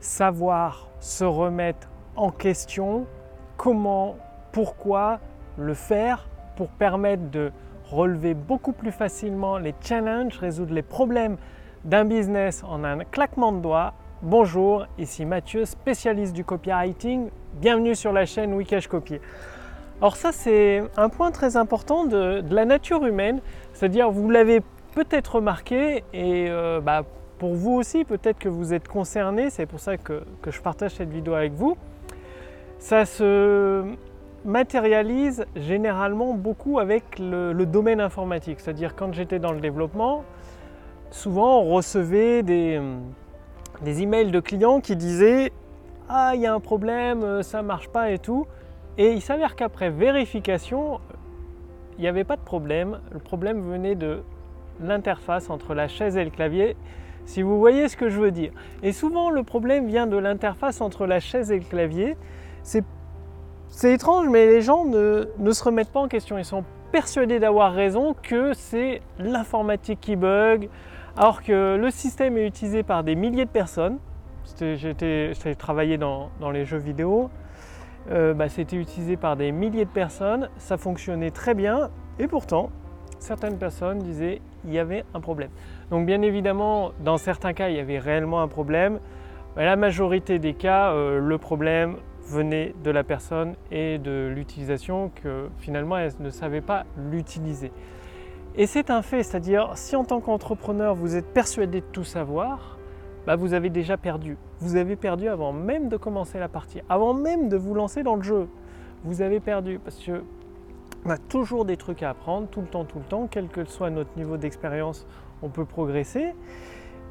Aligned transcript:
savoir 0.00 0.88
se 0.98 1.24
remettre 1.24 1.88
en 2.16 2.30
question, 2.30 3.06
comment, 3.56 4.16
pourquoi 4.52 5.20
le 5.56 5.74
faire 5.74 6.26
pour 6.56 6.68
permettre 6.68 7.30
de 7.30 7.52
relever 7.90 8.34
beaucoup 8.34 8.72
plus 8.72 8.92
facilement 8.92 9.58
les 9.58 9.74
challenges, 9.80 10.38
résoudre 10.38 10.74
les 10.74 10.82
problèmes 10.82 11.36
d'un 11.84 12.04
business 12.04 12.62
en 12.64 12.84
un 12.84 12.98
claquement 13.04 13.52
de 13.52 13.60
doigts. 13.60 13.94
Bonjour, 14.22 14.86
ici 14.98 15.24
Mathieu, 15.24 15.64
spécialiste 15.64 16.34
du 16.34 16.44
copywriting. 16.44 17.30
Bienvenue 17.54 17.94
sur 17.94 18.12
la 18.12 18.26
chaîne 18.26 18.54
Wikash 18.54 18.86
Copy. 18.86 19.18
Alors 20.00 20.16
ça 20.16 20.32
c'est 20.32 20.82
un 20.96 21.08
point 21.08 21.30
très 21.30 21.56
important 21.56 22.04
de, 22.04 22.42
la 22.50 22.64
nature 22.64 23.04
humaine, 23.04 23.40
c'est-à-dire 23.72 24.10
vous 24.10 24.30
l'avez 24.30 24.60
peut-être 24.94 25.36
remarqué 25.36 26.04
et 26.12 26.48
euh, 26.48 26.80
bah, 26.80 27.02
pour 27.40 27.54
vous 27.54 27.72
aussi 27.72 28.04
peut-être 28.04 28.38
que 28.38 28.50
vous 28.50 28.74
êtes 28.74 28.86
concerné, 28.86 29.48
c'est 29.48 29.64
pour 29.64 29.80
ça 29.80 29.96
que, 29.96 30.22
je 30.46 30.60
partage 30.60 30.92
cette 30.92 31.08
vidéo 31.08 31.32
avec 31.32 31.54
vous. 31.54 31.74
Ça 32.78 33.06
se 33.06 33.82
matérialise 34.44 35.46
généralement 35.56 36.34
beaucoup 36.34 36.78
avec 36.78 37.18
le, 37.18 37.64
domaine 37.64 38.00
informatique, 38.00 38.60
c'est-à-dire 38.60 38.94
quand 38.94 39.14
j'étais 39.14 39.38
dans 39.38 39.52
le 39.52 39.60
développement, 39.60 40.22
souvent 41.10 41.62
on 41.62 41.70
recevait 41.70 42.42
des, 42.42 42.78
des 43.80 44.02
emails 44.02 44.30
de 44.30 44.40
clients 44.40 44.80
qui 44.80 44.94
disaient 44.94 45.50
ah 46.10 46.32
il 46.34 46.42
y 46.42 46.46
a 46.46 46.52
un 46.52 46.60
problème, 46.60 47.42
ça 47.42 47.62
marche 47.62 47.88
pas 47.88 48.10
et 48.10 48.18
tout. 48.18 48.46
Et 48.98 49.12
il 49.12 49.22
s'avère 49.22 49.56
qu'après 49.56 49.88
vérification, 49.88 51.00
il 51.96 52.02
n'y 52.02 52.08
avait 52.08 52.24
pas 52.24 52.36
de 52.36 52.42
problème. 52.42 53.00
Le 53.12 53.18
problème 53.18 53.62
venait 53.62 53.94
de 53.94 54.22
l'interface 54.82 55.48
entre 55.48 55.72
la 55.72 55.88
chaise 55.88 56.18
et 56.18 56.24
le 56.24 56.30
clavier, 56.30 56.76
si 57.24 57.42
vous 57.42 57.58
voyez 57.58 57.88
ce 57.88 57.96
que 57.96 58.08
je 58.08 58.20
veux 58.20 58.30
dire. 58.30 58.52
Et 58.82 58.92
souvent, 58.92 59.30
le 59.30 59.42
problème 59.42 59.86
vient 59.86 60.06
de 60.06 60.16
l'interface 60.16 60.80
entre 60.80 61.06
la 61.06 61.20
chaise 61.20 61.50
et 61.52 61.58
le 61.58 61.64
clavier. 61.64 62.16
C'est, 62.62 62.84
étrange, 63.84 64.28
mais 64.28 64.46
les 64.46 64.62
gens 64.62 64.84
ne, 64.84 65.26
se 65.52 65.64
remettent 65.64 65.92
pas 65.92 66.00
en 66.00 66.08
question. 66.08 66.38
Ils 66.38 66.44
sont 66.44 66.64
persuadés 66.92 67.38
d'avoir 67.38 67.72
raison 67.72 68.14
que 68.20 68.52
c'est 68.52 69.00
l'informatique 69.18 70.00
qui 70.00 70.16
bug, 70.16 70.68
alors 71.16 71.42
que 71.42 71.76
le 71.76 71.90
système 71.90 72.36
est 72.36 72.46
utilisé 72.46 72.82
par 72.82 73.04
des 73.04 73.14
milliers 73.14 73.44
de 73.44 73.50
personnes. 73.50 73.98
J'ai 74.58 75.54
travaillé 75.56 75.98
dans, 75.98 76.30
dans 76.40 76.50
les 76.50 76.64
jeux 76.64 76.78
vidéo. 76.78 77.30
Euh, 78.10 78.34
bah, 78.34 78.48
c'était 78.48 78.76
utilisé 78.76 79.16
par 79.16 79.36
des 79.36 79.52
milliers 79.52 79.84
de 79.84 79.90
personnes, 79.90 80.48
ça 80.56 80.78
fonctionnait 80.78 81.30
très 81.30 81.54
bien, 81.54 81.90
et 82.18 82.26
pourtant, 82.26 82.70
certaines 83.22 83.58
personnes 83.58 83.98
disaient 83.98 84.40
qu'il 84.60 84.72
y 84.72 84.78
avait 84.78 85.04
un 85.14 85.20
problème. 85.20 85.50
Donc 85.90 86.06
bien 86.06 86.22
évidemment, 86.22 86.92
dans 87.04 87.18
certains 87.18 87.52
cas, 87.52 87.68
il 87.68 87.76
y 87.76 87.80
avait 87.80 87.98
réellement 87.98 88.42
un 88.42 88.48
problème. 88.48 88.98
Mais 89.56 89.64
la 89.64 89.76
majorité 89.76 90.38
des 90.38 90.54
cas, 90.54 90.92
euh, 90.92 91.18
le 91.18 91.38
problème 91.38 91.96
venait 92.28 92.74
de 92.84 92.90
la 92.90 93.02
personne 93.02 93.54
et 93.70 93.98
de 93.98 94.32
l'utilisation 94.34 95.10
que 95.22 95.48
finalement 95.58 95.98
elle 95.98 96.12
ne 96.20 96.30
savait 96.30 96.60
pas 96.60 96.84
l'utiliser. 97.10 97.72
Et 98.56 98.66
c'est 98.66 98.90
un 98.90 99.02
fait, 99.02 99.22
c'est-à-dire 99.22 99.72
si 99.74 99.96
en 99.96 100.04
tant 100.04 100.20
qu'entrepreneur 100.20 100.94
vous 100.94 101.16
êtes 101.16 101.26
persuadé 101.26 101.80
de 101.80 101.86
tout 101.86 102.04
savoir, 102.04 102.78
bah, 103.26 103.36
vous 103.36 103.54
avez 103.54 103.70
déjà 103.70 103.96
perdu. 103.96 104.36
Vous 104.60 104.76
avez 104.76 104.96
perdu 104.96 105.28
avant 105.28 105.52
même 105.52 105.88
de 105.88 105.96
commencer 105.96 106.38
la 106.38 106.48
partie, 106.48 106.80
avant 106.88 107.14
même 107.14 107.48
de 107.48 107.56
vous 107.56 107.74
lancer 107.74 108.02
dans 108.02 108.16
le 108.16 108.22
jeu. 108.22 108.48
Vous 109.04 109.22
avez 109.22 109.40
perdu 109.40 109.78
parce 109.78 109.98
que 109.98 110.22
on 111.04 111.10
a 111.10 111.18
toujours 111.18 111.64
des 111.64 111.76
trucs 111.76 112.02
à 112.02 112.10
apprendre, 112.10 112.48
tout 112.48 112.60
le 112.60 112.66
temps, 112.66 112.84
tout 112.84 112.98
le 112.98 113.04
temps, 113.04 113.28
quel 113.30 113.48
que 113.48 113.64
soit 113.64 113.90
notre 113.90 114.10
niveau 114.16 114.36
d'expérience, 114.36 115.06
on 115.42 115.48
peut 115.48 115.64
progresser. 115.64 116.34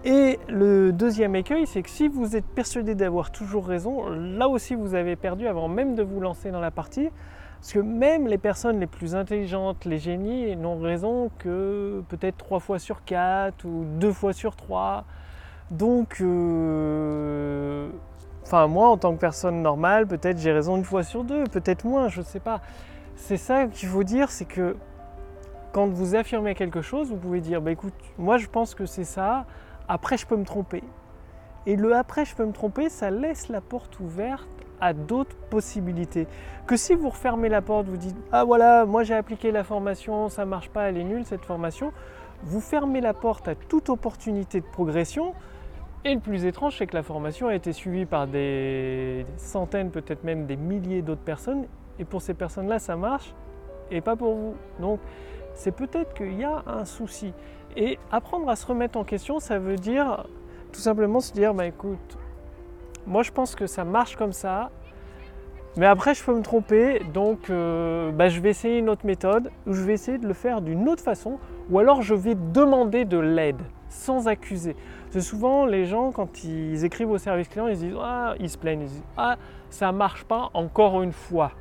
Et 0.06 0.40
le 0.48 0.94
deuxième 0.94 1.36
écueil, 1.36 1.68
c'est 1.68 1.82
que 1.82 1.90
si 1.90 2.08
vous 2.08 2.36
êtes 2.36 2.46
persuadé 2.46 2.96
d'avoir 2.96 3.32
toujours 3.32 3.68
raison, 3.68 4.08
là 4.10 4.48
aussi 4.48 4.76
vous 4.76 4.96
avez 4.96 5.16
perdu 5.16 5.48
avant 5.48 5.68
même 5.68 5.96
de 5.96 6.04
vous 6.04 6.22
lancer 6.22 6.52
dans 6.52 6.62
la 6.62 6.72
partie. 6.72 7.10
Parce 7.60 7.74
que 7.74 7.80
même 7.80 8.28
les 8.28 8.38
personnes 8.38 8.80
les 8.80 8.88
plus 8.88 9.16
intelligentes, 9.16 9.84
les 9.84 9.98
génies, 9.98 10.56
n'ont 10.56 10.80
raison 10.80 11.30
que 11.38 12.02
peut-être 12.08 12.38
trois 12.38 12.62
fois 12.62 12.80
sur 12.80 13.04
quatre 13.04 13.66
ou 13.66 13.84
deux 14.00 14.14
fois 14.14 14.32
sur 14.32 14.56
trois. 14.56 15.04
Donc, 15.70 16.22
euh, 16.22 17.90
enfin 18.44 18.68
moi 18.68 18.88
en 18.88 18.98
tant 18.98 19.14
que 19.14 19.20
personne 19.20 19.62
normale, 19.62 20.08
peut-être 20.08 20.38
j'ai 20.38 20.54
raison 20.54 20.78
une 20.78 20.86
fois 20.86 21.04
sur 21.04 21.26
deux, 21.26 21.44
peut-être 21.44 21.84
moins, 21.84 22.08
je 22.08 22.22
ne 22.22 22.26
sais 22.26 22.40
pas. 22.40 22.62
C'est 23.20 23.38
ça 23.38 23.68
qu'il 23.68 23.88
faut 23.90 24.04
dire, 24.04 24.32
c'est 24.32 24.46
que 24.46 24.76
quand 25.72 25.88
vous 25.88 26.16
affirmez 26.16 26.56
quelque 26.56 26.82
chose, 26.82 27.10
vous 27.10 27.18
pouvez 27.18 27.42
dire, 27.42 27.62
bah 27.62 27.70
écoute, 27.70 27.94
moi 28.18 28.38
je 28.38 28.48
pense 28.48 28.74
que 28.74 28.88
c'est 28.88 29.04
ça, 29.04 29.46
après 29.88 30.18
je 30.18 30.26
peux 30.26 30.38
me 30.38 30.46
tromper. 30.46 30.82
Et 31.68 31.76
le 31.76 31.96
après 31.96 32.26
je 32.26 32.34
peux 32.34 32.46
me 32.46 32.54
tromper, 32.54 32.90
ça 32.90 33.12
laisse 33.12 33.50
la 33.50 33.62
porte 33.62 34.00
ouverte 34.00 34.50
à 34.82 34.94
d'autres 34.94 35.36
possibilités. 35.52 36.28
Que 36.66 36.76
si 36.76 36.96
vous 36.96 37.10
refermez 37.10 37.50
la 37.50 37.62
porte, 37.62 37.88
vous 37.88 37.98
dites, 37.98 38.16
ah 38.32 38.46
voilà, 38.46 38.86
moi 38.86 39.04
j'ai 39.04 39.14
appliqué 39.16 39.52
la 39.52 39.64
formation, 39.64 40.30
ça 40.30 40.46
marche 40.46 40.70
pas, 40.70 40.90
elle 40.90 40.98
est 40.98 41.04
nulle 41.04 41.26
cette 41.26 41.46
formation, 41.46 41.92
vous 42.44 42.62
fermez 42.62 43.02
la 43.02 43.14
porte 43.14 43.48
à 43.48 43.54
toute 43.54 43.90
opportunité 43.90 44.60
de 44.62 44.66
progression, 44.66 45.36
et 46.06 46.16
le 46.16 46.22
plus 46.22 46.46
étrange, 46.46 46.78
c'est 46.78 46.88
que 46.88 46.96
la 46.96 47.04
formation 47.04 47.50
a 47.50 47.54
été 47.54 47.74
suivie 47.74 48.06
par 48.06 48.26
des 48.26 49.26
centaines, 49.38 49.92
peut-être 49.92 50.24
même 50.24 50.46
des 50.46 50.56
milliers 50.56 51.02
d'autres 51.02 51.22
personnes. 51.22 51.66
Et 52.00 52.06
pour 52.06 52.22
ces 52.22 52.34
personnes-là, 52.34 52.80
ça 52.80 52.96
marche 52.96 53.34
et 53.92 54.02
pas 54.02 54.16
pour 54.16 54.36
vous. 54.36 54.56
Donc, 54.80 55.00
c'est 55.54 55.72
peut-être 55.72 56.14
qu'il 56.14 56.40
y 56.40 56.44
a 56.44 56.64
un 56.68 56.86
souci. 56.86 57.34
Et 57.76 58.00
apprendre 58.12 58.50
à 58.50 58.56
se 58.56 58.66
remettre 58.66 58.98
en 58.98 59.04
question, 59.04 59.40
ça 59.40 59.60
veut 59.60 59.76
dire 59.76 60.26
tout 60.72 60.80
simplement 60.80 61.20
se 61.20 61.34
dire, 61.34 61.54
bah 61.54 61.66
écoute, 61.66 62.18
moi 63.08 63.24
je 63.24 63.32
pense 63.32 63.56
que 63.56 63.68
ça 63.68 63.84
marche 63.84 64.16
comme 64.16 64.34
ça, 64.34 64.70
mais 65.78 65.86
après 65.86 66.14
je 66.14 66.24
peux 66.24 66.36
me 66.36 66.42
tromper, 66.42 67.00
donc 67.14 67.50
euh, 67.50 68.12
bah, 68.12 68.30
je 68.30 68.40
vais 68.40 68.50
essayer 68.50 68.78
une 68.78 68.90
autre 68.90 69.06
méthode, 69.06 69.52
ou 69.68 69.74
je 69.74 69.82
vais 69.82 69.94
essayer 69.94 70.18
de 70.18 70.28
le 70.28 70.34
faire 70.34 70.62
d'une 70.62 70.88
autre 70.90 71.04
façon, 71.04 71.40
ou 71.70 71.80
alors 71.80 72.02
je 72.02 72.16
vais 72.16 72.36
demander 72.36 73.06
de 73.06 73.18
l'aide 73.18 73.62
sans 73.90 74.28
accuser. 74.28 74.76
C'est 75.10 75.22
souvent 75.22 75.66
les 75.66 75.86
gens, 75.86 76.12
quand 76.12 76.44
ils 76.44 76.86
écrivent 76.86 77.10
au 77.10 77.18
service 77.18 77.48
client, 77.48 77.68
ils 77.68 77.78
disent 77.78 77.96
Ah, 78.00 78.36
ils 78.40 78.50
se 78.50 78.58
plaignent, 78.58 78.82
ils 78.82 78.88
disent 78.88 79.04
Ah, 79.18 79.38
ça 79.70 79.92
marche 79.92 80.24
pas 80.26 80.52
encore 80.54 81.02
une 81.02 81.12
fois. 81.12 81.52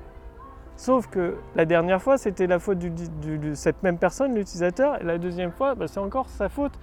Sauf 0.78 1.08
que 1.08 1.34
la 1.56 1.64
dernière 1.64 2.00
fois, 2.00 2.18
c'était 2.18 2.46
la 2.46 2.60
faute 2.60 2.78
de 2.78 3.54
cette 3.54 3.82
même 3.82 3.98
personne, 3.98 4.36
l'utilisateur, 4.36 5.00
et 5.00 5.04
la 5.04 5.18
deuxième 5.18 5.50
fois, 5.50 5.74
bah, 5.74 5.88
c'est 5.88 5.98
encore 5.98 6.28
sa 6.28 6.48
faute. 6.48 6.78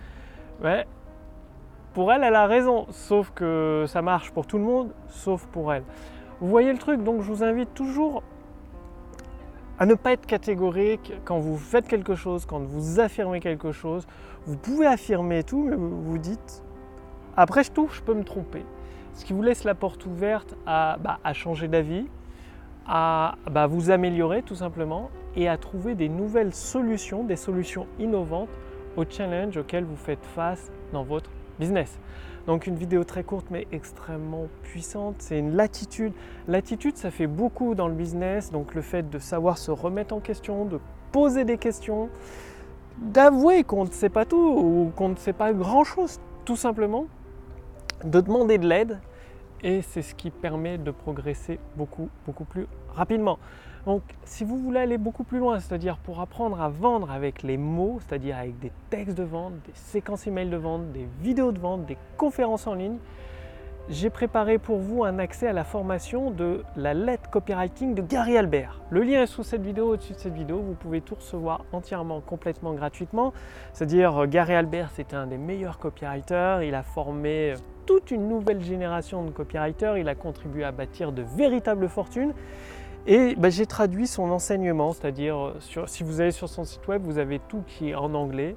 Pour 1.94 2.12
elle, 2.12 2.26
elle 2.26 2.36
a 2.36 2.46
raison, 2.46 2.88
sauf 2.90 3.32
que 3.34 3.86
ça 3.88 4.02
marche 4.02 4.32
pour 4.32 4.48
tout 4.48 4.58
le 4.58 4.66
monde, 4.66 4.92
sauf 5.08 5.46
pour 5.46 5.72
elle. 5.72 5.84
Vous 6.42 6.50
voyez 6.50 6.74
le 6.74 6.78
truc, 6.78 7.04
donc 7.04 7.22
je 7.22 7.32
vous 7.32 7.42
invite 7.42 7.74
toujours 7.74 8.22
à 9.80 9.86
ne 9.86 9.94
pas 9.94 10.12
être 10.12 10.26
catégorique 10.26 11.14
quand 11.24 11.40
vous 11.40 11.56
faites 11.56 11.88
quelque 11.88 12.16
chose, 12.16 12.46
quand 12.46 12.60
vous 12.60 13.00
affirmez 13.00 13.40
quelque 13.40 13.72
chose. 13.72 14.06
Vous 14.46 14.58
pouvez 14.58 14.88
affirmer 14.88 15.44
tout, 15.44 15.64
mais 15.64 15.78
vous 15.78 16.18
dites, 16.18 16.66
après 17.38 17.64
tout, 17.64 17.88
je 17.94 18.02
peux 18.02 18.14
me 18.14 18.26
tromper. 18.26 18.66
Ce 19.14 19.24
qui 19.24 19.32
vous 19.32 19.42
laisse 19.42 19.64
la 19.64 19.74
porte 19.74 20.06
ouverte 20.06 20.58
à, 20.66 20.98
bah, 21.00 21.18
changer 21.32 21.70
d'avis, 21.70 22.10
à 22.88 23.36
bah, 23.50 23.68
vous 23.68 23.92
améliorer 23.92 24.42
tout 24.42 24.56
simplement 24.56 25.10
et 25.36 25.48
à 25.48 25.58
trouver 25.58 25.96
des 25.96 26.10
nouvelles 26.10 26.54
solutions, 26.54 27.24
des 27.24 27.36
solutions 27.36 27.88
innovantes 28.00 28.50
aux 28.96 29.06
challenges 29.10 29.58
auxquels 29.58 29.84
vous 29.84 29.96
faites 29.96 30.24
face 30.24 30.72
dans 30.94 31.04
votre 31.04 31.30
business. 31.60 31.98
Donc 32.48 32.68
une 32.68 32.76
vidéo 32.76 33.04
très 33.04 33.24
courte 33.24 33.48
mais 33.50 33.68
extrêmement 33.72 34.48
puissante. 34.64 35.16
C'est 35.20 35.40
une 35.40 35.56
latitude. 35.56 36.14
L'attitude, 36.48 36.96
ça 36.96 37.12
fait 37.12 37.28
beaucoup 37.28 37.76
dans 37.76 37.88
le 37.88 37.96
business. 37.96 38.52
Donc 38.52 38.76
le 38.76 38.82
fait 38.82 39.10
de 39.10 39.20
savoir 39.20 39.58
se 39.58 39.72
remettre 39.72 40.14
en 40.14 40.20
question, 40.20 40.66
de 40.66 40.80
poser 41.12 41.44
des 41.44 41.58
questions, 41.58 42.10
d'avouer 42.98 43.64
qu'on 43.64 43.86
ne 43.86 43.92
sait 43.92 44.10
pas 44.10 44.26
tout 44.26 44.38
ou 44.38 44.92
qu'on 44.96 45.10
ne 45.10 45.16
sait 45.16 45.34
pas 45.34 45.54
grand-chose, 45.54 46.20
tout 46.46 46.56
simplement, 46.56 47.08
de 48.04 48.22
demander 48.22 48.58
de 48.58 48.68
l'aide. 48.68 49.00
Et 49.66 49.82
c'est 49.82 50.04
ce 50.04 50.14
qui 50.14 50.30
permet 50.30 50.78
de 50.78 50.92
progresser 50.92 51.60
beaucoup, 51.76 52.08
beaucoup 52.28 52.46
plus 52.46 52.68
rapidement. 52.94 53.40
Donc 53.88 54.04
si 54.24 54.44
vous 54.44 54.60
voulez 54.60 54.80
aller 54.80 55.00
beaucoup 55.00 55.24
plus 55.24 55.40
loin, 55.40 55.60
c'est-à-dire 55.60 55.98
pour 55.98 56.22
apprendre 56.22 56.62
à 56.62 56.70
vendre 56.70 57.10
avec 57.10 57.42
les 57.42 57.58
mots, 57.58 57.98
c'est-à-dire 58.00 58.38
avec 58.38 58.60
des 58.60 58.72
textes 58.92 59.18
de 59.18 59.24
vente, 59.24 59.54
des 59.66 59.74
séquences 59.74 60.28
email 60.28 60.50
de 60.52 60.58
vente, 60.58 60.92
des 60.92 61.08
vidéos 61.20 61.52
de 61.52 61.58
vente, 61.60 61.88
des 61.88 61.98
conférences 62.16 62.68
en 62.68 62.76
ligne, 62.76 63.00
j'ai 63.90 64.12
préparé 64.12 64.60
pour 64.60 64.78
vous 64.78 65.04
un 65.04 65.18
accès 65.18 65.48
à 65.48 65.54
la 65.54 65.64
formation 65.64 66.30
de 66.30 66.64
la 66.76 66.94
lettre 66.94 67.30
copywriting 67.32 67.96
de 67.96 68.04
Gary 68.04 68.38
Albert. 68.38 68.82
Le 68.92 69.02
lien 69.02 69.24
est 69.24 69.28
sous 69.28 69.44
cette 69.44 69.62
vidéo, 69.62 69.94
au-dessus 69.94 70.14
de 70.14 70.18
cette 70.20 70.34
vidéo. 70.34 70.60
Vous 70.60 70.74
pouvez 70.74 71.02
tout 71.02 71.16
recevoir 71.16 71.66
entièrement, 71.72 72.20
complètement 72.22 72.74
gratuitement. 72.74 73.32
C'est-à-dire, 73.74 74.18
euh, 74.18 74.26
Gary 74.26 74.56
Albert, 74.56 74.90
c'est 74.94 75.14
un 75.14 75.28
des 75.28 75.38
meilleurs 75.38 75.78
copywriters. 75.78 76.64
Il 76.64 76.74
a 76.74 76.82
formé 76.82 77.52
euh, 77.52 77.56
toute 77.86 78.12
une 78.12 78.28
nouvelle 78.28 78.64
génération 78.64 79.24
de 79.24 79.32
copywriters. 79.32 79.98
Il 79.98 80.10
a 80.10 80.16
contribué 80.16 80.64
à 80.64 80.72
bâtir 80.72 81.12
de 81.12 81.22
véritables 81.22 81.90
fortunes. 81.90 82.34
Et 83.08 83.36
bah, 83.36 83.50
j'ai 83.50 83.66
traduit 83.66 84.08
son 84.08 84.32
enseignement, 84.32 84.92
c'est-à-dire 84.92 85.38
euh, 85.38 85.86
si 85.86 86.04
vous 86.04 86.22
allez 86.22 86.32
sur 86.32 86.50
son 86.50 86.64
site 86.64 86.88
web, 86.88 87.04
vous 87.04 87.20
avez 87.20 87.40
tout 87.40 87.64
qui 87.68 87.92
est 87.92 87.96
en 87.96 88.14
anglais. 88.16 88.56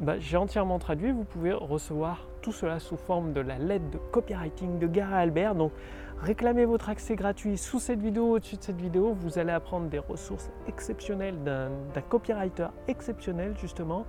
Bah, 0.00 0.18
j'ai 0.18 0.36
entièrement 0.36 0.78
traduit, 0.78 1.12
vous 1.12 1.24
pouvez 1.24 1.52
recevoir 1.52 2.26
tout 2.40 2.52
cela 2.52 2.80
sous 2.80 2.96
forme 2.96 3.32
de 3.32 3.40
la 3.40 3.58
lettre 3.58 3.88
de 3.90 3.98
copywriting 3.98 4.78
de 4.78 4.86
Gary 4.86 5.14
Albert. 5.14 5.54
Donc 5.54 5.72
réclamez 6.20 6.64
votre 6.64 6.88
accès 6.88 7.14
gratuit 7.14 7.56
sous 7.56 7.78
cette 7.78 8.00
vidéo, 8.00 8.36
au-dessus 8.36 8.56
de 8.56 8.62
cette 8.62 8.80
vidéo. 8.80 9.12
Vous 9.12 9.38
allez 9.38 9.52
apprendre 9.52 9.88
des 9.88 10.00
ressources 10.00 10.50
exceptionnelles 10.66 11.36
d'un 11.44 12.00
copywriter 12.08 12.68
exceptionnel 12.88 13.54
justement. 13.60 14.06